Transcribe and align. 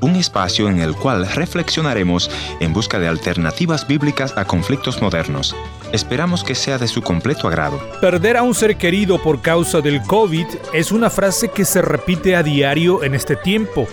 Un 0.00 0.16
espacio 0.16 0.68
en 0.68 0.80
el 0.80 0.96
cual 0.96 1.28
reflexionaremos 1.28 2.28
en 2.58 2.72
busca 2.72 2.98
de 2.98 3.06
alternativas 3.06 3.86
bíblicas 3.86 4.36
a 4.36 4.44
conflictos 4.46 5.00
modernos. 5.00 5.54
Esperamos 5.92 6.42
que 6.42 6.56
sea 6.56 6.76
de 6.76 6.88
su 6.88 7.02
completo 7.02 7.46
agrado. 7.46 7.80
Perder 8.00 8.36
a 8.36 8.42
un 8.42 8.52
ser 8.52 8.76
querido 8.76 9.22
por 9.22 9.40
causa 9.42 9.80
del 9.80 10.02
COVID 10.02 10.46
es 10.72 10.90
una 10.90 11.08
frase 11.08 11.50
que 11.50 11.64
se 11.64 11.82
repite 11.82 12.34
a 12.34 12.42
diario 12.42 13.04
en 13.04 13.14
este 13.14 13.36
tiempo, 13.36 13.86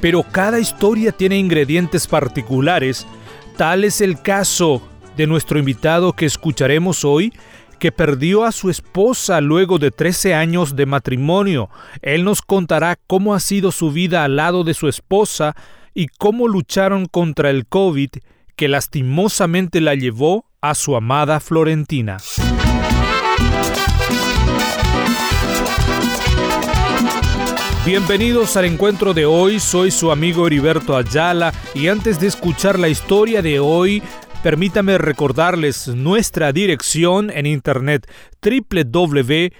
pero 0.00 0.24
cada 0.24 0.58
historia 0.58 1.12
tiene 1.12 1.38
ingredientes 1.38 2.08
particulares. 2.08 3.06
Tal 3.56 3.84
es 3.84 4.00
el 4.00 4.20
caso 4.20 4.82
de 5.16 5.28
nuestro 5.28 5.60
invitado 5.60 6.12
que 6.12 6.26
escucharemos 6.26 7.04
hoy, 7.04 7.32
que 7.78 7.92
perdió 7.92 8.44
a 8.44 8.52
su 8.52 8.70
esposa 8.70 9.40
luego 9.40 9.78
de 9.78 9.90
13 9.90 10.34
años 10.34 10.76
de 10.76 10.86
matrimonio. 10.86 11.70
Él 12.02 12.24
nos 12.24 12.42
contará 12.42 12.98
cómo 13.06 13.34
ha 13.34 13.40
sido 13.40 13.72
su 13.72 13.90
vida 13.92 14.24
al 14.24 14.36
lado 14.36 14.64
de 14.64 14.74
su 14.74 14.88
esposa 14.88 15.54
y 15.94 16.08
cómo 16.08 16.48
lucharon 16.48 17.06
contra 17.06 17.50
el 17.50 17.66
COVID 17.66 18.10
que 18.56 18.68
lastimosamente 18.68 19.80
la 19.80 19.94
llevó 19.94 20.46
a 20.60 20.74
su 20.74 20.96
amada 20.96 21.40
Florentina. 21.40 22.18
Bienvenidos 27.86 28.56
al 28.56 28.64
encuentro 28.64 29.14
de 29.14 29.26
hoy, 29.26 29.60
soy 29.60 29.92
su 29.92 30.10
amigo 30.10 30.48
Heriberto 30.48 30.96
Ayala 30.96 31.54
y 31.72 31.86
antes 31.86 32.18
de 32.18 32.26
escuchar 32.26 32.80
la 32.80 32.88
historia 32.88 33.42
de 33.42 33.60
hoy, 33.60 34.02
permítame 34.42 34.98
recordarles 34.98 35.88
nuestra 35.88 36.52
dirección 36.52 37.30
en 37.30 37.46
internet 37.46 38.10
www 38.42 39.50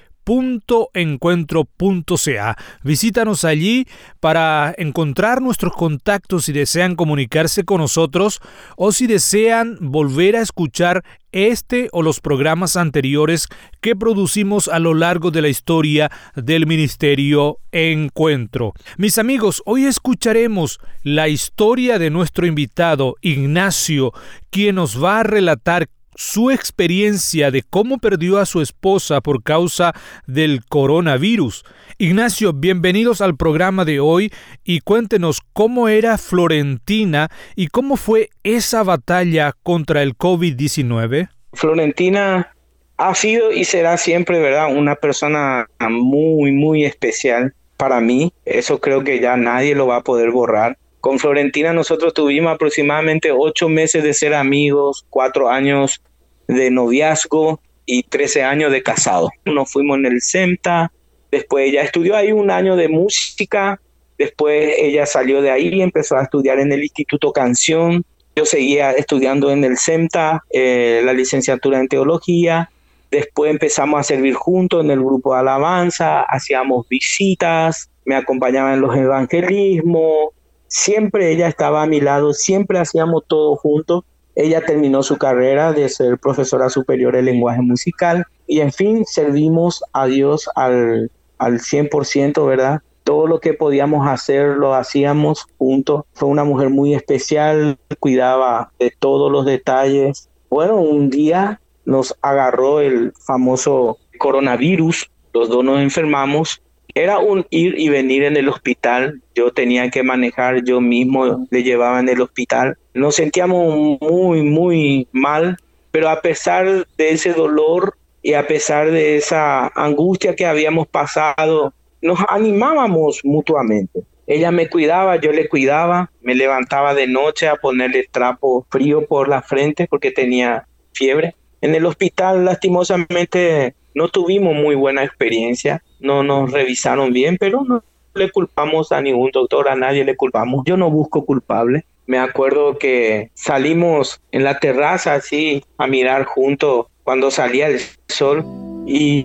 encuentro.ca. 0.95 2.57
Visítanos 2.83 3.45
allí 3.45 3.87
para 4.21 4.75
encontrar 4.77 5.41
nuestros 5.41 5.73
contactos 5.73 6.46
si 6.46 6.52
desean 6.52 6.96
comunicarse 6.96 7.65
con 7.65 7.80
nosotros 7.80 8.41
o 8.77 8.93
si 8.93 9.07
desean 9.07 9.79
volver 9.80 10.37
a 10.37 10.43
escuchar 10.43 11.04
este 11.32 11.88
o 11.93 12.02
los 12.02 12.21
programas 12.21 12.77
anteriores 12.77 13.49
que 13.80 13.95
producimos 13.95 14.69
a 14.69 14.79
lo 14.79 14.95
largo 14.95 15.30
de 15.30 15.43
la 15.43 15.49
historia 15.49 16.10
del 16.35 16.66
Ministerio 16.66 17.59
Encuentro. 17.73 18.73
Mis 18.97 19.19
amigos, 19.19 19.63
hoy 19.66 19.85
escucharemos 19.85 20.80
la 21.02 21.29
historia 21.29 21.99
de 21.99 22.10
nuestro 22.10 22.47
invitado 22.47 23.16
Ignacio, 23.21 24.13
quien 24.51 24.77
nos 24.77 25.02
va 25.02 25.21
a 25.21 25.24
relatar 25.24 25.88
su 26.17 26.51
experiencia 26.51 27.51
de 27.51 27.63
cómo 27.63 27.99
perdió 27.99 28.39
a 28.39 28.47
su 28.47 28.61
esposa 28.61 29.21
por 29.21 29.43
causa 29.43 29.93
del 30.27 30.65
coronavirus. 30.65 31.65
Ignacio, 31.99 32.53
bienvenidos 32.53 33.21
al 33.21 33.37
programa 33.37 33.85
de 33.85 34.01
hoy 34.01 34.33
y 34.65 34.81
cuéntenos 34.81 35.41
cómo 35.53 35.89
era 35.89 36.19
Florentina 36.19 37.29
y 37.55 37.69
cómo 37.69 37.97
fue 37.97 38.31
esa 38.43 38.83
batalla 38.83 39.53
contra 39.63 40.03
el 40.03 40.17
COVID-19. 40.17 41.29
Florentina 41.53 42.53
ha 42.97 43.15
sido 43.15 43.53
y 43.53 43.65
será 43.65 43.97
siempre, 43.97 44.41
¿verdad? 44.41 44.75
Una 44.75 44.97
persona 44.97 45.67
muy, 45.89 46.53
muy 46.53 46.85
especial 46.85 47.55
para 47.77 48.01
mí. 48.01 48.33
Eso 48.45 48.81
creo 48.81 49.05
que 49.05 49.21
ya 49.21 49.37
nadie 49.37 49.75
lo 49.75 49.87
va 49.87 49.97
a 49.97 50.03
poder 50.03 50.31
borrar. 50.31 50.79
Con 51.07 51.21
Florentina 51.21 51.73
nosotros 51.73 52.15
tuvimos 52.15 52.52
aproximadamente 52.52 53.30
ocho 53.30 53.68
meses 53.68 54.02
de 54.02 54.12
ser 54.12 54.35
amigos, 54.35 55.07
cuatro 55.09 55.48
años 55.48 56.02
de 56.48 56.68
noviazgo 56.73 57.60
y 57.85 58.02
trece 58.02 58.43
años 58.43 58.73
de 58.73 58.82
casado. 58.82 59.30
Nos 59.45 59.71
fuimos 59.71 59.98
en 59.98 60.07
el 60.07 60.21
CEMTA, 60.21 60.90
después 61.30 61.68
ella 61.68 61.82
estudió 61.82 62.16
ahí 62.16 62.32
un 62.32 62.51
año 62.51 62.74
de 62.74 62.88
música, 62.88 63.80
después 64.19 64.75
ella 64.78 65.06
salió 65.06 65.43
de 65.43 65.53
ahí 65.53 65.69
y 65.69 65.81
empezó 65.81 66.16
a 66.16 66.25
estudiar 66.25 66.59
en 66.59 66.72
el 66.72 66.82
Instituto 66.82 67.31
Canción. 67.31 68.04
Yo 68.34 68.44
seguía 68.44 68.91
estudiando 68.91 69.52
en 69.52 69.62
el 69.62 69.78
CEMTA, 69.78 70.42
eh, 70.50 71.02
la 71.04 71.12
licenciatura 71.12 71.78
en 71.78 71.86
teología. 71.86 72.69
Después 73.12 73.52
empezamos 73.52 74.00
a 74.00 74.02
servir 74.02 74.34
juntos 74.34 74.82
en 74.84 74.91
el 74.91 74.98
grupo 74.98 75.34
de 75.34 75.38
alabanza, 75.38 76.22
hacíamos 76.22 76.88
visitas, 76.88 77.92
me 78.04 78.16
acompañaba 78.16 78.75
en 78.75 78.81
los 78.81 78.97
evangelismos, 78.97 80.31
siempre 80.69 81.32
ella 81.32 81.49
estaba 81.49 81.82
a 81.82 81.87
mi 81.87 82.00
lado, 82.00 82.32
siempre 82.32 82.78
hacíamos 82.78 83.25
todo 83.27 83.56
juntos. 83.56 84.04
Ella 84.34 84.60
terminó 84.65 85.03
su 85.03 85.16
carrera 85.16 85.72
de 85.72 85.88
ser 85.88 86.19
profesora 86.19 86.69
superior 86.69 87.15
de 87.15 87.22
lenguaje 87.22 87.62
musical 87.62 88.27
y 88.47 88.60
en 88.60 88.72
fin, 88.72 89.05
servimos 89.06 89.82
a 89.93 90.06
Dios 90.06 90.49
al, 90.55 91.10
al 91.38 91.60
100%, 91.60 92.47
¿verdad? 92.47 92.82
Todo 93.03 93.26
lo 93.26 93.41
que 93.41 93.55
podíamos 93.55 94.06
hacer 94.06 94.56
lo 94.56 94.75
hacíamos 94.75 95.47
juntos. 95.59 96.05
Fue 96.12 96.28
una 96.28 96.44
mujer 96.44 96.71
muy 96.71 96.94
especial, 96.94 97.78
cuidaba 97.99 98.72
de 98.78 98.93
todos 98.99 99.32
los 99.32 99.47
detalles. 99.47 100.28
Bueno, 100.50 100.76
un 100.76 101.09
día 101.09 101.60
nos 101.84 102.16
agarró 102.21 102.81
el 102.81 103.12
famoso 103.25 103.99
coronavirus, 104.19 105.10
los 105.32 105.49
dos 105.49 105.65
nos 105.65 105.81
enfermamos 105.81 106.62
era 106.96 107.18
un 107.18 107.46
ir 107.50 107.78
y 107.78 107.90
venir 107.90 108.22
en 108.24 108.38
el 108.38 108.48
hospital. 108.48 109.20
Yo 109.34 109.52
tenía 109.52 109.90
que 109.90 110.02
manejar, 110.02 110.64
yo 110.64 110.80
mismo 110.80 111.46
le 111.50 111.62
llevaba 111.62 112.00
en 112.00 112.08
el 112.08 112.22
hospital. 112.22 112.78
Nos 112.94 113.16
sentíamos 113.16 113.98
muy, 114.00 114.42
muy 114.42 115.06
mal, 115.12 115.58
pero 115.90 116.08
a 116.08 116.22
pesar 116.22 116.86
de 116.96 117.10
ese 117.10 117.34
dolor 117.34 117.98
y 118.22 118.32
a 118.32 118.46
pesar 118.46 118.90
de 118.90 119.18
esa 119.18 119.66
angustia 119.74 120.34
que 120.34 120.46
habíamos 120.46 120.86
pasado, 120.86 121.74
nos 122.00 122.18
animábamos 122.30 123.20
mutuamente. 123.24 124.02
Ella 124.26 124.50
me 124.50 124.70
cuidaba, 124.70 125.16
yo 125.16 125.32
le 125.32 125.50
cuidaba, 125.50 126.10
me 126.22 126.34
levantaba 126.34 126.94
de 126.94 127.06
noche 127.06 127.46
a 127.46 127.56
ponerle 127.56 128.08
trapo 128.10 128.66
frío 128.70 129.06
por 129.06 129.28
la 129.28 129.42
frente 129.42 129.86
porque 129.86 130.12
tenía 130.12 130.66
fiebre. 130.94 131.34
En 131.60 131.74
el 131.74 131.84
hospital, 131.84 132.46
lastimosamente, 132.46 133.74
no 133.96 134.08
tuvimos 134.08 134.54
muy 134.54 134.74
buena 134.74 135.02
experiencia, 135.02 135.82
no 136.00 136.22
nos 136.22 136.52
revisaron 136.52 137.14
bien, 137.14 137.38
pero 137.40 137.64
no 137.64 137.82
le 138.14 138.30
culpamos 138.30 138.92
a 138.92 139.00
ningún 139.00 139.30
doctor, 139.30 139.70
a 139.70 139.74
nadie 139.74 140.04
le 140.04 140.16
culpamos. 140.16 140.64
Yo 140.66 140.76
no 140.76 140.90
busco 140.90 141.24
culpable. 141.24 141.86
Me 142.06 142.18
acuerdo 142.18 142.76
que 142.76 143.30
salimos 143.32 144.20
en 144.32 144.44
la 144.44 144.60
terraza 144.60 145.14
así 145.14 145.64
a 145.78 145.86
mirar 145.86 146.24
juntos 146.24 146.86
cuando 147.04 147.30
salía 147.30 147.68
el 147.68 147.80
sol 148.08 148.44
y 148.86 149.24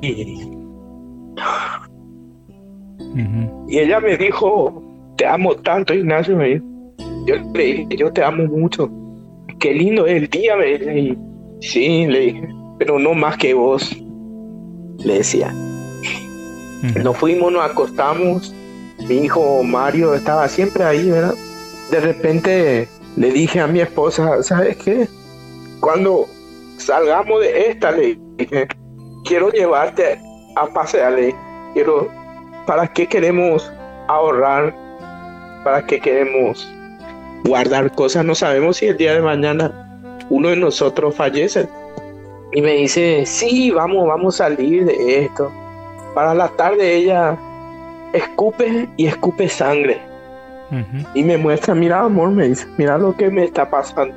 y 3.67 3.77
ella 3.77 3.99
me 3.99 4.15
dijo, 4.15 4.81
te 5.17 5.25
amo 5.25 5.53
tanto, 5.53 5.93
Ignacio. 5.93 6.37
Me 6.37 6.61
Yo 7.25 7.35
le 7.53 7.63
dije, 7.63 7.87
yo 7.97 8.11
te 8.13 8.23
amo 8.23 8.45
mucho. 8.45 8.89
Qué 9.59 9.73
lindo 9.73 10.07
es 10.07 10.15
el 10.15 10.29
día, 10.29 10.55
me 10.55 10.77
dije. 10.77 11.17
sí, 11.59 12.07
le 12.07 12.19
dije, 12.19 12.49
pero 12.79 12.97
no 12.97 13.13
más 13.13 13.35
que 13.37 13.53
vos 13.53 14.00
le 15.03 15.15
decía. 15.15 15.53
Nos 17.03 17.17
fuimos, 17.17 17.51
nos 17.51 17.69
acostamos, 17.69 18.53
mi 19.07 19.17
hijo 19.17 19.63
Mario 19.63 20.15
estaba 20.15 20.47
siempre 20.47 20.83
ahí, 20.83 21.09
¿verdad? 21.09 21.35
De 21.91 21.99
repente 21.99 22.87
le 23.15 23.31
dije 23.31 23.59
a 23.59 23.67
mi 23.67 23.81
esposa, 23.81 24.41
¿sabes 24.41 24.77
qué? 24.77 25.07
Cuando 25.79 26.27
salgamos 26.77 27.41
de 27.41 27.69
esta, 27.69 27.91
le 27.91 28.17
dije, 28.37 28.67
quiero 29.25 29.51
llevarte 29.51 30.19
a 30.55 30.67
pasearle, 30.67 31.35
quiero, 31.73 32.09
¿para 32.65 32.87
qué 32.87 33.07
queremos 33.07 33.71
ahorrar? 34.07 34.75
¿Para 35.63 35.85
qué 35.85 35.99
queremos 35.99 36.67
guardar 37.43 37.93
cosas? 37.93 38.25
No 38.25 38.33
sabemos 38.33 38.77
si 38.77 38.87
el 38.87 38.97
día 38.97 39.13
de 39.13 39.21
mañana 39.21 40.17
uno 40.29 40.49
de 40.49 40.55
nosotros 40.55 41.15
fallece. 41.15 41.67
Y 42.53 42.61
me 42.61 42.73
dice, 42.73 43.25
sí, 43.25 43.71
vamos, 43.71 44.07
vamos 44.07 44.39
a 44.39 44.49
salir 44.49 44.85
de 44.85 45.25
esto. 45.25 45.51
Para 46.13 46.33
la 46.33 46.49
tarde 46.49 46.95
ella 46.97 47.37
escupe 48.13 48.89
y 48.97 49.07
escupe 49.07 49.47
sangre. 49.47 50.01
Y 51.13 51.23
me 51.23 51.37
muestra, 51.37 51.75
mira 51.75 52.01
amor, 52.01 52.29
me 52.31 52.47
dice, 52.47 52.65
mira 52.77 52.97
lo 52.97 53.15
que 53.15 53.29
me 53.29 53.43
está 53.43 53.69
pasando. 53.69 54.15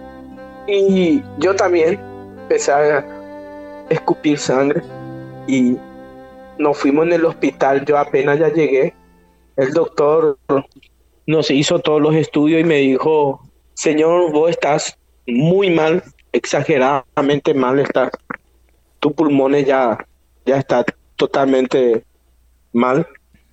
Y 0.68 1.22
yo 1.38 1.54
también 1.56 1.98
empecé 2.42 2.72
a 2.72 3.04
escupir 3.90 4.38
sangre. 4.38 4.82
Y 5.46 5.76
nos 6.58 6.78
fuimos 6.78 7.06
en 7.06 7.14
el 7.14 7.24
hospital, 7.24 7.84
yo 7.84 7.98
apenas 7.98 8.38
ya 8.38 8.52
llegué. 8.52 8.94
El 9.56 9.72
doctor 9.72 10.38
nos 11.26 11.50
hizo 11.50 11.78
todos 11.78 12.00
los 12.00 12.14
estudios 12.14 12.60
y 12.60 12.64
me 12.64 12.76
dijo, 12.76 13.40
señor, 13.74 14.32
vos 14.32 14.50
estás 14.50 14.96
muy 15.26 15.70
mal, 15.70 16.02
exageradamente 16.32 17.54
mal 17.54 17.78
estás 17.78 18.10
tu 19.04 19.12
pulmones 19.12 19.66
ya, 19.66 19.98
ya 20.46 20.56
está 20.56 20.82
totalmente 21.16 22.06
mal. 22.72 23.06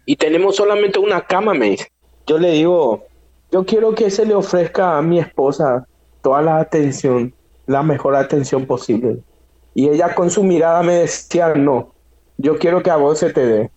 Y 0.05 0.15
tenemos 0.15 0.55
solamente 0.55 0.97
una 0.97 1.19
cama, 1.27 1.53
me 1.53 1.71
dice. 1.71 1.87
Yo 2.25 2.37
le 2.37 2.51
digo, 2.51 3.03
yo 3.51 3.65
quiero 3.65 3.93
que 3.93 4.09
se 4.09 4.25
le 4.25 4.33
ofrezca 4.33 4.97
a 4.97 5.01
mi 5.01 5.19
esposa 5.19 5.85
toda 6.21 6.41
la 6.41 6.61
atención, 6.61 7.33
la 7.67 7.83
mejor 7.83 8.15
atención 8.15 8.65
posible. 8.65 9.17
Y 9.73 9.89
ella 9.89 10.15
con 10.15 10.29
su 10.29 10.41
mirada 10.41 10.83
me 10.83 10.93
decía, 10.93 11.53
no, 11.53 11.91
yo 12.37 12.57
quiero 12.57 12.81
que 12.81 12.91
a 12.91 12.95
vos 12.95 13.19
se 13.19 13.33
te 13.33 13.45
dé. 13.45 13.71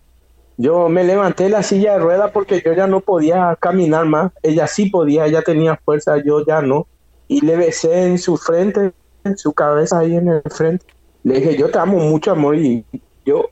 Yo 0.55 0.87
me 0.87 1.03
levanté 1.03 1.49
la 1.49 1.61
silla 1.61 1.95
de 1.95 1.99
ruedas 1.99 2.31
porque 2.31 2.61
yo 2.65 2.71
ya 2.71 2.87
no 2.87 3.01
podía 3.01 3.53
caminar 3.59 4.05
más. 4.05 4.31
Ella 4.43 4.67
sí 4.67 4.89
podía, 4.89 5.25
ella 5.25 5.41
tenía 5.41 5.75
fuerza, 5.83 6.23
yo 6.23 6.45
ya 6.45 6.61
no. 6.61 6.87
Y 7.27 7.41
le 7.41 7.57
besé 7.57 8.05
en 8.05 8.17
su 8.17 8.37
frente, 8.37 8.93
en 9.25 9.37
su 9.37 9.51
cabeza 9.51 9.99
ahí 9.99 10.15
en 10.15 10.29
el 10.29 10.41
frente. 10.49 10.94
Le 11.25 11.39
dije, 11.39 11.57
yo 11.57 11.71
te 11.71 11.79
amo 11.79 11.97
mucho, 11.97 12.31
amor, 12.31 12.55
y 12.55 12.85
yo, 13.25 13.49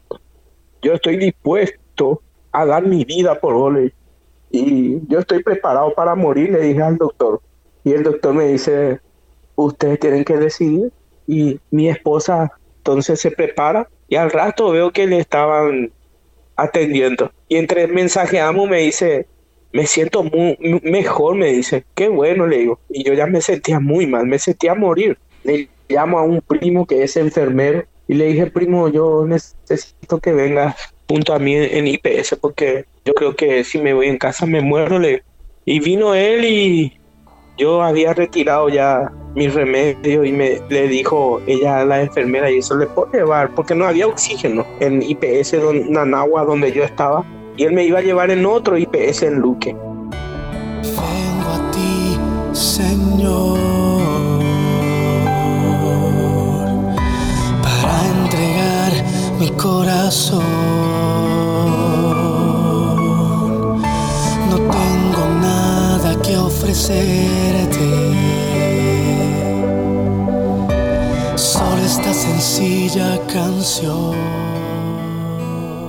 yo 0.84 0.94
estoy 0.94 1.18
dispuesto 1.18 2.22
a 2.52 2.68
dar 2.68 2.86
mi 2.86 3.04
vida 3.04 3.40
por 3.40 3.56
vos. 3.56 3.74
Y 4.52 5.00
yo 5.08 5.18
estoy 5.18 5.42
preparado 5.42 5.92
para 5.96 6.14
morir, 6.14 6.52
le 6.52 6.60
dije 6.60 6.84
al 6.84 6.98
doctor. 6.98 7.42
Y 7.84 7.94
el 7.94 8.04
doctor 8.04 8.36
me 8.36 8.46
dice, 8.46 9.00
ustedes 9.56 10.00
tienen 10.00 10.24
que 10.24 10.38
decidir. 10.38 10.92
Y 11.26 11.60
mi 11.72 11.90
esposa 11.90 12.52
entonces 12.78 13.20
se 13.20 13.32
prepara 13.32 13.90
y 14.08 14.18
al 14.18 14.30
rato 14.30 14.70
veo 14.70 14.92
que 14.92 15.08
le 15.08 15.18
estaban 15.18 15.92
atendiendo. 16.56 17.32
Y 17.48 17.56
entre 17.56 17.88
mensajeamos 17.88 18.70
me 18.70 18.82
dice, 18.82 19.26
me 19.72 19.88
siento 19.88 20.22
muy, 20.22 20.60
mejor, 20.84 21.34
me 21.34 21.48
dice, 21.48 21.86
qué 21.96 22.08
bueno, 22.08 22.46
le 22.46 22.60
digo. 22.60 22.80
Y 22.88 23.04
yo 23.04 23.16
ya 23.16 23.26
me 23.26 23.42
sentía 23.42 23.80
muy 23.80 24.06
mal, 24.06 24.28
me 24.28 24.38
sentía 24.38 24.74
a 24.74 24.76
morir. 24.76 25.18
Llamo 25.94 26.20
a 26.20 26.24
un 26.24 26.42
primo 26.42 26.86
que 26.86 27.04
es 27.04 27.16
enfermero 27.18 27.84
y 28.08 28.16
le 28.16 28.26
dije, 28.26 28.48
primo, 28.48 28.90
yo 28.90 29.26
necesito 29.26 30.20
que 30.20 30.34
venga 30.34 30.76
junto 31.10 31.34
a 31.34 31.40
mí 31.40 31.56
en 31.56 31.88
IPS 31.88 32.38
porque 32.42 32.86
yo 33.06 33.14
creo 33.14 33.36
que 33.36 33.64
si 33.64 33.80
me 33.80 33.94
voy 33.94 34.08
en 34.08 34.18
casa 34.18 34.46
me 34.46 34.62
muero. 34.62 35.00
Y 35.66 35.80
vino 35.80 36.14
él 36.14 36.44
y 36.46 37.00
yo 37.58 37.82
había 37.82 38.14
retirado 38.14 38.68
ya 38.70 39.12
mi 39.36 39.48
remedio 39.48 40.24
y 40.24 40.32
me 40.32 40.62
le 40.70 40.88
dijo 40.88 41.42
ella 41.48 41.82
a 41.82 41.86
la 41.86 42.02
enfermera 42.02 42.52
y 42.52 42.58
eso 42.58 42.76
le 42.76 42.86
puedo 42.88 43.12
llevar 43.12 43.54
porque 43.56 43.74
no 43.74 43.86
había 43.86 44.08
oxígeno 44.08 44.66
en 44.80 45.02
IPS 45.02 45.54
en 45.54 45.92
Nanagua 45.92 46.46
donde 46.46 46.72
yo 46.72 46.84
estaba 46.84 47.26
y 47.58 47.64
él 47.64 47.74
me 47.74 47.86
iba 47.86 48.00
a 48.00 48.02
llevar 48.02 48.32
en 48.32 48.46
otro 48.46 48.78
IPS 48.78 49.24
en 49.24 49.40
Luque. 49.40 49.74
Vengo 49.74 51.50
a 51.50 51.72
ti, 51.72 52.18
Señor, 52.52 53.60
No 64.50 64.58
tengo 64.58 65.24
nada 65.42 66.22
que 66.22 66.38
ofrecerte 66.38 68.14
esta 71.86 72.14
sencilla 72.14 73.20
canción. 73.28 74.16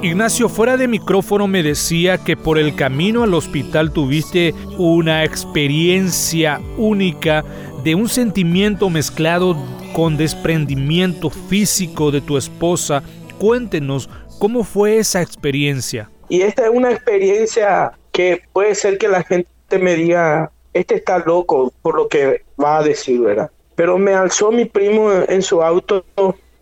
Ignacio, 0.03 0.49
fuera 0.49 0.77
de 0.77 0.87
micrófono 0.87 1.47
me 1.47 1.63
decía 1.63 2.19
que 2.19 2.37
por 2.37 2.59
el 2.59 2.75
camino 2.75 3.23
al 3.23 3.33
hospital 3.33 3.91
tuviste 3.91 4.55
una 4.77 5.25
experiencia 5.25 6.61
única 6.77 7.43
de 7.83 7.95
un 7.95 8.09
sentimiento 8.09 8.91
mezclado 8.91 9.57
con 9.95 10.17
desprendimiento 10.17 11.31
físico 11.31 12.11
de 12.11 12.21
tu 12.21 12.37
esposa. 12.37 13.03
Cuéntenos, 13.45 14.09
¿cómo 14.39 14.65
fue 14.65 14.97
esa 14.97 15.21
experiencia? 15.21 16.09
Y 16.31 16.41
esta 16.41 16.65
es 16.65 16.71
una 16.71 16.91
experiencia 16.93 17.93
que 18.11 18.41
puede 18.55 18.75
ser 18.75 18.97
que 18.97 19.07
la 19.07 19.23
gente 19.23 19.79
me 19.79 19.97
diga, 19.97 20.51
este 20.73 20.95
está 20.95 21.19
loco 21.19 21.71
por 21.83 21.95
lo 21.95 22.09
que 22.09 22.43
va 22.59 22.79
a 22.79 22.83
decir, 22.83 23.21
¿verdad? 23.21 23.51
Pero 23.75 23.99
me 23.99 24.15
alzó 24.15 24.51
mi 24.51 24.65
primo 24.65 25.13
en 25.13 25.43
su 25.43 25.63
auto 25.63 26.07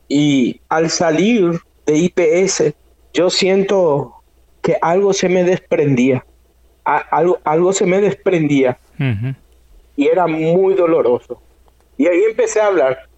y 0.09 0.61
al 0.71 0.91
salir 0.91 1.53
de 1.87 1.99
IPS, 1.99 2.75
yo 3.15 3.31
siento 3.31 4.17
que 4.61 4.77
algo 4.83 5.13
se 5.13 5.29
me 5.29 5.45
desprendía. 5.45 6.27
algo, 6.83 7.39
algo 7.45 7.73
se 7.73 7.87
me 7.87 8.01
desprendía. 8.01 8.77
Y 9.95 10.09
era 10.09 10.27
muy 10.27 10.75
doloroso. 10.75 11.41
Y 11.97 12.09
ahí 12.09 12.25
empecé 12.29 12.61
a 12.61 12.67
hablar. 12.67 13.09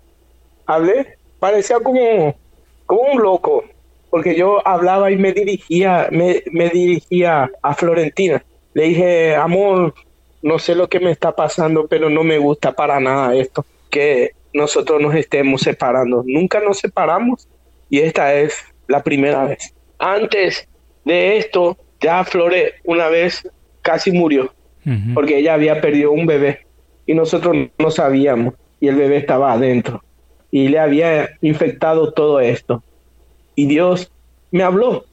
Hablé, 0.67 1.17
parecía 1.38 1.81
como, 1.81 2.37
como 2.86 3.02
un 3.12 3.22
loco, 3.22 3.64
porque 4.10 4.34
yo 4.36 4.66
hablaba 4.66 5.10
y 5.10 5.16
me 5.16 5.32
dirigía, 5.32 6.08
me, 6.10 6.42
me 6.52 6.69
dirigía 6.70 7.50
a 7.62 7.75
Florentina. 7.75 8.44
Le 8.75 8.84
dije, 8.84 9.34
amor, 9.34 9.94
no 10.42 10.58
sé 10.58 10.75
lo 10.75 10.88
que 10.88 11.00
me 11.00 11.10
está 11.10 11.34
pasando, 11.34 11.86
pero 11.86 12.10
no 12.10 12.22
me 12.22 12.38
gusta 12.38 12.72
para 12.72 13.00
nada 13.00 13.34
esto 13.34 13.64
que 13.90 14.32
nosotros 14.52 15.00
nos 15.00 15.14
estemos 15.14 15.62
separando. 15.62 16.22
Nunca 16.26 16.60
nos 16.60 16.78
separamos 16.78 17.48
y 17.88 18.00
esta 18.00 18.34
es 18.34 18.56
la 18.86 19.02
primera 19.02 19.44
vez. 19.44 19.75
Antes 19.98 20.69
de 21.04 21.38
esto, 21.38 21.76
ya 22.00 22.25
Flore 22.25 22.75
una 22.84 23.08
vez 23.08 23.48
casi 23.82 24.12
murió 24.12 24.52
porque 25.14 25.38
ella 25.38 25.54
había 25.54 25.81
perdido 25.81 26.12
un 26.12 26.26
bebé 26.26 26.66
y 27.06 27.14
nosotros 27.14 27.56
no 27.78 27.90
sabíamos 27.90 28.54
y 28.81 28.88
el 28.88 28.96
bebé 28.96 29.16
estaba 29.16 29.52
adentro 29.52 30.02
y 30.54 30.68
le 30.68 30.78
había 30.78 31.30
infectado 31.40 32.12
todo 32.12 32.38
esto. 32.38 32.80
Y 33.56 33.66
Dios 33.66 34.12
me 34.52 34.62
habló, 34.62 35.04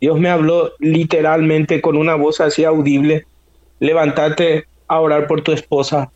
Dios 0.00 0.18
me 0.18 0.28
habló 0.28 0.72
literalmente 0.80 1.80
con 1.80 1.96
una 1.96 2.16
voz 2.16 2.40
así 2.40 2.64
audible, 2.64 3.24
levántate 3.78 4.64
a 4.88 4.98
orar 4.98 5.28
por 5.28 5.42
tu 5.42 5.52
esposa 5.52 6.10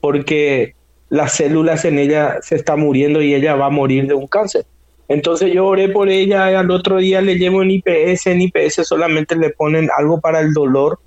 porque 0.00 0.74
las 1.10 1.34
células 1.34 1.84
en 1.84 1.98
ella 1.98 2.38
se 2.40 2.54
está 2.54 2.76
muriendo 2.76 3.20
y 3.20 3.34
ella 3.34 3.56
va 3.56 3.66
a 3.66 3.70
morir 3.70 4.06
de 4.06 4.14
un 4.14 4.26
cáncer. 4.26 4.64
Entonces 5.08 5.52
yo 5.52 5.66
oré 5.66 5.90
por 5.90 6.08
ella 6.08 6.50
y 6.50 6.54
al 6.54 6.70
otro 6.70 6.96
día 6.96 7.20
le 7.20 7.36
llevo 7.36 7.62
en 7.62 7.72
IPS, 7.72 8.26
en 8.28 8.40
IPS 8.40 8.86
solamente 8.86 9.36
le 9.36 9.50
ponen 9.50 9.90
algo 9.98 10.18
para 10.18 10.40
el 10.40 10.54
dolor. 10.54 10.98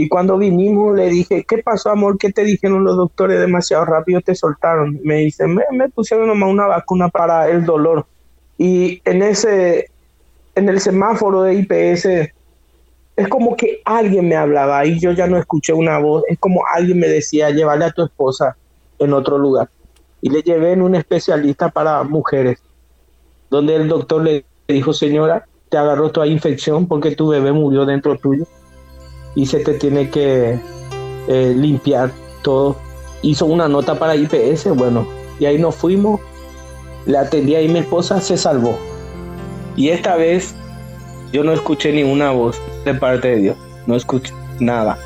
Y 0.00 0.08
cuando 0.08 0.38
vinimos 0.38 0.94
le 0.94 1.08
dije, 1.08 1.42
¿qué 1.42 1.58
pasó 1.58 1.90
amor? 1.90 2.18
¿Qué 2.18 2.30
te 2.30 2.44
dijeron 2.44 2.84
los 2.84 2.96
doctores? 2.96 3.40
Demasiado 3.40 3.84
rápido 3.84 4.20
te 4.20 4.36
soltaron. 4.36 5.00
Me 5.02 5.16
dicen, 5.16 5.56
me, 5.56 5.64
me 5.72 5.88
pusieron 5.88 6.28
nomás 6.28 6.50
una 6.50 6.68
vacuna 6.68 7.08
para 7.08 7.50
el 7.50 7.64
dolor. 7.64 8.06
Y 8.56 9.02
en 9.04 9.24
ese, 9.24 9.90
en 10.54 10.68
el 10.68 10.78
semáforo 10.80 11.42
de 11.42 11.54
IPS, 11.54 12.30
es 13.16 13.28
como 13.28 13.56
que 13.56 13.82
alguien 13.84 14.28
me 14.28 14.36
hablaba 14.36 14.86
y 14.86 15.00
yo 15.00 15.10
ya 15.10 15.26
no 15.26 15.36
escuché 15.36 15.72
una 15.72 15.98
voz. 15.98 16.22
Es 16.28 16.38
como 16.38 16.62
alguien 16.72 17.00
me 17.00 17.08
decía, 17.08 17.50
llévale 17.50 17.86
a 17.86 17.90
tu 17.90 18.04
esposa 18.04 18.56
en 19.00 19.12
otro 19.12 19.36
lugar. 19.36 19.68
Y 20.20 20.30
le 20.30 20.42
llevé 20.42 20.74
en 20.74 20.82
un 20.82 20.94
especialista 20.94 21.70
para 21.70 22.04
mujeres, 22.04 22.60
donde 23.50 23.74
el 23.74 23.88
doctor 23.88 24.22
le 24.22 24.44
dijo, 24.68 24.92
señora, 24.92 25.44
te 25.68 25.76
agarró 25.76 26.12
toda 26.12 26.28
infección 26.28 26.86
porque 26.86 27.16
tu 27.16 27.30
bebé 27.30 27.50
murió 27.50 27.84
dentro 27.84 28.16
tuyo 28.16 28.46
y 29.38 29.46
se 29.46 29.60
te 29.60 29.74
tiene 29.74 30.10
que 30.10 30.58
eh, 31.28 31.54
limpiar 31.56 32.10
todo. 32.42 32.76
Hizo 33.22 33.46
una 33.46 33.68
nota 33.68 33.96
para 33.96 34.16
IPS, 34.16 34.74
bueno, 34.74 35.06
y 35.38 35.46
ahí 35.46 35.58
nos 35.58 35.76
fuimos, 35.76 36.20
le 37.06 37.18
atendí 37.18 37.54
y 37.54 37.68
mi 37.68 37.78
esposa 37.78 38.20
se 38.20 38.36
salvó. 38.36 38.76
Y 39.76 39.90
esta 39.90 40.16
vez 40.16 40.56
yo 41.32 41.44
no 41.44 41.52
escuché 41.52 41.92
ninguna 41.92 42.32
voz 42.32 42.60
de 42.84 42.94
parte 42.94 43.28
de 43.28 43.36
Dios, 43.36 43.56
no 43.86 43.94
escuché 43.94 44.34
nada. 44.58 44.98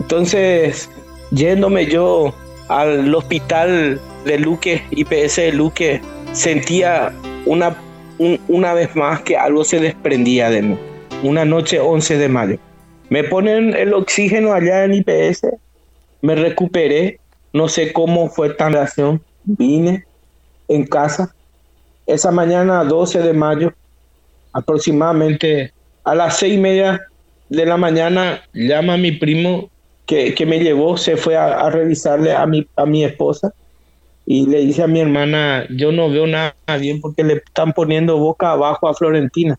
Entonces, 0.00 0.90
yéndome 1.30 1.86
yo 1.86 2.34
al 2.68 3.14
hospital 3.14 4.00
de 4.24 4.38
Luque, 4.38 4.82
IPS 4.90 5.36
de 5.36 5.52
Luque, 5.52 6.00
sentía 6.32 7.12
una, 7.46 7.76
una 8.48 8.74
vez 8.74 8.94
más 8.96 9.20
que 9.22 9.36
algo 9.36 9.64
se 9.64 9.80
desprendía 9.80 10.50
de 10.50 10.62
mí. 10.62 10.78
Una 11.22 11.44
noche 11.44 11.78
11 11.78 12.18
de 12.18 12.28
mayo. 12.28 12.58
Me 13.10 13.24
ponen 13.24 13.74
el 13.74 13.92
oxígeno 13.92 14.52
allá 14.52 14.84
en 14.84 14.94
IPS, 14.94 15.46
me 16.22 16.34
recuperé, 16.34 17.20
no 17.52 17.68
sé 17.68 17.92
cómo 17.92 18.28
fue 18.30 18.54
tan 18.54 18.72
reacción, 18.72 19.22
vine 19.44 20.04
en 20.68 20.84
casa. 20.86 21.34
Esa 22.06 22.30
mañana 22.30 22.82
12 22.84 23.20
de 23.20 23.32
mayo, 23.32 23.72
aproximadamente 24.52 25.72
a 26.04 26.14
las 26.14 26.38
seis 26.38 26.54
y 26.54 26.58
media 26.58 27.00
de 27.48 27.66
la 27.66 27.76
mañana, 27.76 28.42
llama 28.52 28.96
mi 28.96 29.12
primo 29.12 29.70
que, 30.06 30.46
me 30.46 30.60
llevó, 30.60 30.96
se 30.96 31.16
fue 31.16 31.36
a, 31.36 31.68
revisarle 31.70 32.32
a 32.32 32.46
mi, 32.46 32.66
a 32.76 32.86
mi 32.86 33.04
esposa 33.04 33.52
y 34.26 34.46
le 34.46 34.60
dice 34.60 34.82
a 34.82 34.86
mi 34.86 35.00
hermana, 35.00 35.66
yo 35.70 35.92
no 35.92 36.08
veo 36.08 36.26
nada 36.26 36.54
bien 36.80 37.00
porque 37.00 37.24
le 37.24 37.34
están 37.34 37.72
poniendo 37.72 38.18
boca 38.18 38.52
abajo 38.52 38.88
a 38.88 38.94
Florentina. 38.94 39.58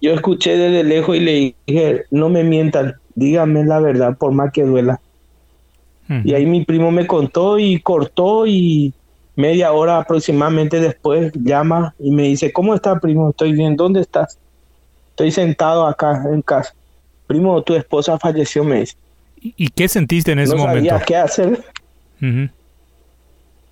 Yo 0.00 0.12
escuché 0.14 0.56
desde 0.56 0.84
lejos 0.84 1.16
y 1.16 1.20
le 1.20 1.54
dije, 1.66 2.04
no 2.10 2.28
me 2.28 2.44
mientan, 2.44 2.94
díganme 3.14 3.64
la 3.64 3.80
verdad 3.80 4.16
por 4.16 4.32
más 4.32 4.52
que 4.52 4.62
duela. 4.62 5.00
Y 6.24 6.32
ahí 6.32 6.46
mi 6.46 6.64
primo 6.64 6.90
me 6.90 7.06
contó 7.06 7.58
y 7.58 7.80
cortó 7.80 8.46
y 8.46 8.94
media 9.36 9.72
hora 9.72 9.98
aproximadamente 9.98 10.80
después 10.80 11.32
llama 11.34 11.94
y 11.98 12.10
me 12.10 12.22
dice, 12.22 12.50
¿cómo 12.50 12.74
está 12.74 12.98
primo? 12.98 13.30
Estoy 13.30 13.52
bien, 13.52 13.76
¿dónde 13.76 14.00
estás? 14.00 14.38
Estoy 15.10 15.30
sentado 15.30 15.86
acá 15.86 16.24
en 16.32 16.40
casa. 16.40 16.74
Primo, 17.26 17.60
tu 17.62 17.74
esposa 17.74 18.18
falleció, 18.18 18.64
me 18.64 18.80
dice. 18.80 18.96
¿Y 19.40 19.68
qué 19.68 19.88
sentiste 19.88 20.32
en 20.32 20.40
ese 20.40 20.54
no 20.54 20.62
momento? 20.62 20.90
Sabía 20.90 21.04
qué 21.04 21.16
hacer. 21.16 21.64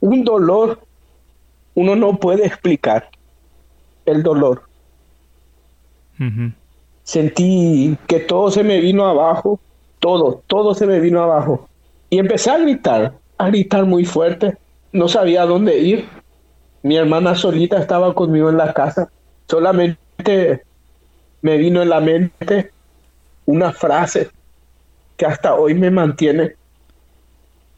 Un 0.01 0.25
dolor, 0.25 0.81
uno 1.75 1.97
no 1.97 2.17
puede 2.19 2.47
explicar 2.47 3.09
el 4.05 4.23
dolor. 4.23 4.63
Sentí 7.03 7.97
que 8.07 8.21
todo 8.21 8.51
se 8.51 8.65
me 8.65 8.81
vino 8.81 9.07
abajo, 9.07 9.61
todo, 9.99 10.43
todo 10.47 10.75
se 10.75 10.87
me 10.87 11.01
vino 11.01 11.23
abajo. 11.23 11.69
Y 12.11 12.19
empecé 12.19 12.51
a 12.51 12.59
gritar, 12.59 13.15
a 13.39 13.47
gritar 13.49 13.85
muy 13.85 14.05
fuerte. 14.05 14.57
No 14.93 15.09
sabía 15.09 15.45
dónde 15.45 15.79
ir. 15.79 16.09
Mi 16.83 16.97
hermana 16.97 17.35
solita 17.35 17.79
estaba 17.79 18.15
conmigo 18.15 18.49
en 18.49 18.57
la 18.57 18.73
casa. 18.73 19.11
Solamente 19.49 20.63
me 21.43 21.57
vino 21.59 21.83
en 21.83 21.89
la 21.89 22.01
mente 22.01 22.71
una 23.45 23.73
frase 23.73 24.31
que 25.17 25.27
hasta 25.27 25.55
hoy 25.55 25.75
me 25.75 25.91
mantiene. 25.91 26.55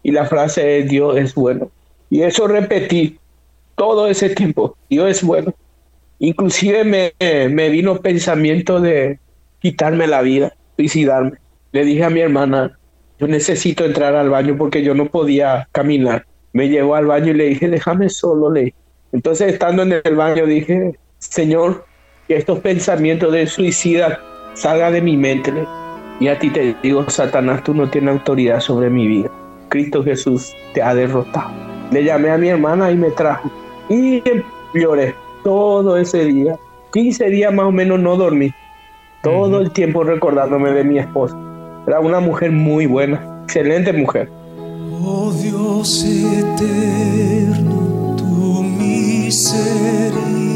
Y 0.02 0.10
la 0.12 0.26
frase 0.26 0.78
es 0.78 0.88
Dios 0.88 1.16
es 1.16 1.34
bueno. 1.34 1.70
Y 2.10 2.22
eso 2.22 2.46
repetí 2.46 3.18
todo 3.74 4.08
ese 4.08 4.30
tiempo. 4.30 4.76
Dios 4.88 5.10
es 5.10 5.22
bueno. 5.22 5.54
Inclusive 6.18 6.84
me, 6.84 7.12
me 7.48 7.68
vino 7.68 8.00
pensamiento 8.00 8.80
de 8.80 9.18
quitarme 9.60 10.06
la 10.06 10.22
vida, 10.22 10.54
suicidarme. 10.76 11.38
Le 11.72 11.84
dije 11.84 12.04
a 12.04 12.10
mi 12.10 12.20
hermana, 12.20 12.78
yo 13.18 13.26
necesito 13.26 13.84
entrar 13.84 14.14
al 14.14 14.30
baño 14.30 14.56
porque 14.56 14.82
yo 14.82 14.94
no 14.94 15.06
podía 15.06 15.68
caminar. 15.72 16.26
Me 16.52 16.68
llevó 16.68 16.94
al 16.94 17.06
baño 17.06 17.32
y 17.32 17.34
le 17.34 17.44
dije, 17.44 17.68
déjame 17.68 18.08
solo, 18.08 18.50
le 18.50 18.74
Entonces, 19.12 19.52
estando 19.52 19.82
en 19.82 20.00
el 20.02 20.16
baño, 20.16 20.46
dije, 20.46 20.98
Señor, 21.18 21.84
que 22.26 22.36
estos 22.36 22.60
pensamientos 22.60 23.32
de 23.32 23.46
suicida 23.46 24.20
salgan 24.54 24.92
de 24.92 25.02
mi 25.02 25.16
mente. 25.16 25.52
Y 26.20 26.28
a 26.28 26.38
ti 26.38 26.50
te 26.50 26.74
digo, 26.82 27.08
Satanás, 27.08 27.62
tú 27.62 27.74
no 27.74 27.88
tienes 27.88 28.14
autoridad 28.14 28.60
sobre 28.60 28.90
mi 28.90 29.06
vida. 29.06 29.30
Cristo 29.68 30.02
Jesús 30.02 30.52
te 30.74 30.82
ha 30.82 30.94
derrotado. 30.94 31.50
Le 31.90 32.04
llamé 32.04 32.30
a 32.30 32.38
mi 32.38 32.48
hermana 32.48 32.90
y 32.90 32.96
me 32.96 33.10
trajo. 33.10 33.50
Y 33.88 34.22
lloré 34.74 35.14
todo 35.44 35.96
ese 35.96 36.24
día. 36.24 36.58
15 36.92 37.30
días 37.30 37.54
más 37.54 37.66
o 37.66 37.72
menos 37.72 38.00
no 38.00 38.16
dormí. 38.16 38.52
Todo 39.22 39.60
el 39.60 39.70
tiempo 39.70 40.04
recordándome 40.04 40.72
de 40.72 40.84
mi 40.84 40.98
esposa. 40.98 41.36
Era 41.86 42.00
una 42.00 42.20
mujer 42.20 42.50
muy 42.50 42.86
buena, 42.86 43.42
excelente 43.44 43.92
mujer. 43.92 44.30
Oh 45.00 45.32
Dios 45.32 46.04
eterno, 46.04 48.16
tu 48.16 48.62
misericordia, 48.62 50.47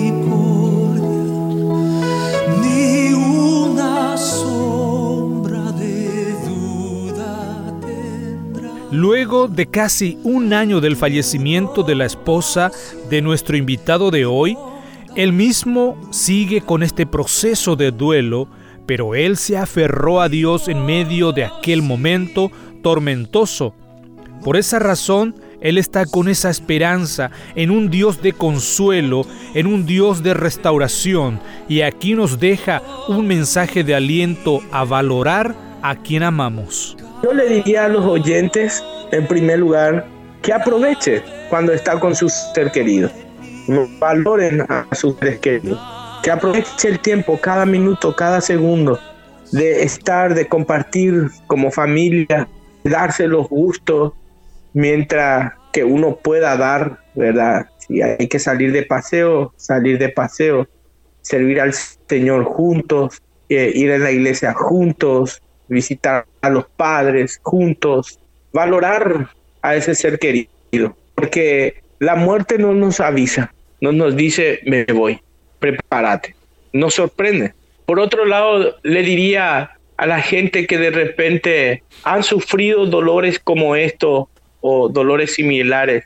Luego 9.02 9.48
de 9.48 9.66
casi 9.66 10.16
un 10.22 10.52
año 10.52 10.80
del 10.80 10.94
fallecimiento 10.94 11.82
de 11.82 11.96
la 11.96 12.04
esposa 12.04 12.70
de 13.10 13.20
nuestro 13.20 13.56
invitado 13.56 14.12
de 14.12 14.26
hoy, 14.26 14.56
él 15.16 15.32
mismo 15.32 16.00
sigue 16.12 16.60
con 16.60 16.84
este 16.84 17.04
proceso 17.04 17.74
de 17.74 17.90
duelo, 17.90 18.46
pero 18.86 19.16
él 19.16 19.36
se 19.38 19.56
aferró 19.56 20.20
a 20.20 20.28
Dios 20.28 20.68
en 20.68 20.86
medio 20.86 21.32
de 21.32 21.44
aquel 21.44 21.82
momento 21.82 22.52
tormentoso. 22.80 23.74
Por 24.44 24.56
esa 24.56 24.78
razón, 24.78 25.34
él 25.60 25.78
está 25.78 26.06
con 26.06 26.28
esa 26.28 26.48
esperanza 26.48 27.32
en 27.56 27.72
un 27.72 27.90
Dios 27.90 28.22
de 28.22 28.32
consuelo, 28.32 29.26
en 29.54 29.66
un 29.66 29.84
Dios 29.84 30.22
de 30.22 30.34
restauración, 30.34 31.40
y 31.68 31.80
aquí 31.80 32.14
nos 32.14 32.38
deja 32.38 32.82
un 33.08 33.26
mensaje 33.26 33.82
de 33.82 33.96
aliento 33.96 34.60
a 34.70 34.84
valorar 34.84 35.56
a 35.82 35.96
quien 35.96 36.22
amamos. 36.22 36.96
Yo 37.24 37.32
le 37.32 37.48
diría 37.48 37.84
a 37.84 37.88
los 37.88 38.04
oyentes, 38.04 38.82
en 39.12 39.26
primer 39.26 39.60
lugar, 39.60 40.06
que 40.42 40.52
aproveche 40.52 41.22
cuando 41.48 41.72
está 41.72 42.00
con 42.00 42.14
su 42.14 42.28
ser 42.28 42.72
querido 42.72 43.10
valoren 43.98 44.62
a 44.62 44.86
sus 44.92 45.16
seres 45.18 45.38
queridos, 45.38 45.80
que 46.22 46.30
aproveche 46.30 46.88
el 46.88 46.98
tiempo, 47.00 47.38
cada 47.40 47.66
minuto, 47.66 48.14
cada 48.14 48.40
segundo, 48.40 48.98
de 49.52 49.82
estar, 49.82 50.34
de 50.34 50.46
compartir 50.48 51.28
como 51.46 51.70
familia, 51.70 52.48
darse 52.84 53.26
los 53.26 53.48
gustos, 53.48 54.12
mientras 54.72 55.52
que 55.72 55.84
uno 55.84 56.16
pueda 56.16 56.56
dar, 56.56 57.00
¿verdad? 57.14 57.66
Si 57.78 58.02
hay 58.02 58.28
que 58.28 58.38
salir 58.38 58.72
de 58.72 58.84
paseo, 58.84 59.52
salir 59.56 59.98
de 59.98 60.08
paseo, 60.08 60.68
servir 61.20 61.60
al 61.60 61.72
Señor 61.72 62.44
juntos, 62.44 63.22
eh, 63.48 63.70
ir 63.74 63.92
a 63.92 63.98
la 63.98 64.10
iglesia 64.10 64.54
juntos, 64.54 65.42
visitar 65.68 66.26
a 66.40 66.50
los 66.50 66.66
padres 66.76 67.38
juntos, 67.42 68.18
valorar 68.52 69.30
a 69.62 69.76
ese 69.76 69.94
ser 69.94 70.18
querido, 70.18 70.96
porque 71.14 71.82
la 71.98 72.16
muerte 72.16 72.58
no 72.58 72.74
nos 72.74 73.00
avisa, 73.00 73.52
no 73.80 73.92
nos 73.92 74.16
dice, 74.16 74.60
me 74.64 74.84
voy, 74.84 75.20
prepárate. 75.58 76.34
Nos 76.72 76.94
sorprende. 76.94 77.52
Por 77.86 78.00
otro 78.00 78.24
lado, 78.24 78.76
le 78.82 79.02
diría 79.02 79.72
a 79.96 80.06
la 80.06 80.20
gente 80.20 80.66
que 80.66 80.78
de 80.78 80.90
repente 80.90 81.82
han 82.02 82.22
sufrido 82.22 82.86
dolores 82.86 83.38
como 83.38 83.76
esto 83.76 84.28
o 84.60 84.88
dolores 84.88 85.34
similares, 85.34 86.04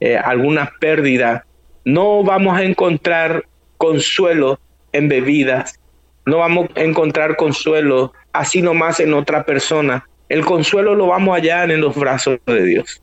eh, 0.00 0.16
algunas 0.16 0.70
pérdidas, 0.80 1.42
no 1.84 2.22
vamos 2.24 2.58
a 2.58 2.64
encontrar 2.64 3.44
consuelo 3.76 4.58
en 4.92 5.08
bebidas, 5.08 5.78
no 6.26 6.38
vamos 6.38 6.68
a 6.74 6.80
encontrar 6.80 7.36
consuelo 7.36 8.12
así 8.32 8.62
nomás 8.62 9.00
en 9.00 9.14
otra 9.14 9.44
persona. 9.44 10.08
El 10.32 10.46
consuelo 10.46 10.94
lo 10.94 11.08
vamos 11.08 11.34
a 11.34 11.36
hallar 11.36 11.70
en 11.70 11.82
los 11.82 11.94
brazos 11.94 12.38
de 12.46 12.64
Dios. 12.64 13.02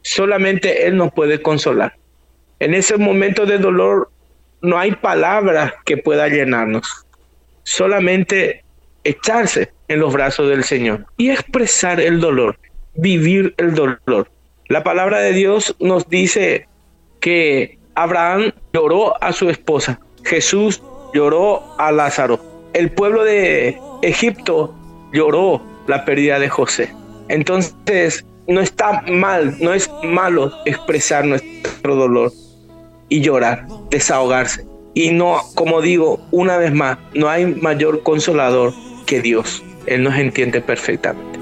Solamente 0.00 0.86
Él 0.86 0.96
nos 0.96 1.12
puede 1.12 1.42
consolar. 1.42 1.98
En 2.60 2.72
ese 2.72 2.96
momento 2.96 3.44
de 3.44 3.58
dolor 3.58 4.10
no 4.62 4.78
hay 4.78 4.92
palabra 4.92 5.74
que 5.84 5.98
pueda 5.98 6.28
llenarnos. 6.28 7.04
Solamente 7.62 8.64
echarse 9.04 9.70
en 9.88 10.00
los 10.00 10.14
brazos 10.14 10.48
del 10.48 10.64
Señor 10.64 11.04
y 11.18 11.28
expresar 11.28 12.00
el 12.00 12.20
dolor, 12.20 12.58
vivir 12.94 13.52
el 13.58 13.74
dolor. 13.74 14.30
La 14.68 14.82
palabra 14.82 15.20
de 15.20 15.34
Dios 15.34 15.76
nos 15.78 16.08
dice 16.08 16.68
que 17.20 17.78
Abraham 17.94 18.50
lloró 18.72 19.22
a 19.22 19.34
su 19.34 19.50
esposa, 19.50 20.00
Jesús 20.24 20.82
lloró 21.12 21.62
a 21.78 21.92
Lázaro, 21.92 22.40
el 22.72 22.90
pueblo 22.90 23.24
de 23.24 23.78
Egipto 24.00 24.74
lloró 25.12 25.70
la 25.86 26.04
pérdida 26.04 26.38
de 26.38 26.48
José. 26.48 26.94
Entonces, 27.28 28.24
no 28.46 28.60
está 28.60 29.02
mal, 29.08 29.56
no 29.60 29.72
es 29.72 29.90
malo 30.02 30.52
expresar 30.64 31.24
nuestro 31.24 31.94
dolor 31.94 32.32
y 33.08 33.20
llorar, 33.20 33.66
desahogarse. 33.90 34.66
Y 34.94 35.10
no, 35.10 35.40
como 35.54 35.80
digo, 35.80 36.20
una 36.30 36.56
vez 36.58 36.72
más, 36.72 36.98
no 37.14 37.28
hay 37.28 37.46
mayor 37.46 38.02
consolador 38.02 38.74
que 39.06 39.20
Dios. 39.20 39.62
Él 39.86 40.02
nos 40.02 40.16
entiende 40.16 40.60
perfectamente. 40.60 41.41